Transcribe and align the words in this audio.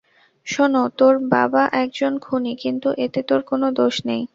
শোন, 0.47 0.73
তোর 0.97 1.13
বাবা 1.29 1.63
একজন 1.83 2.13
খুনী, 2.19 2.53
কিন্তু 2.55 2.87
এতে 3.05 3.19
তোর 3.23 3.41
কোনো 3.43 3.67
দোষ 3.71 3.95
নেই। 4.05 4.21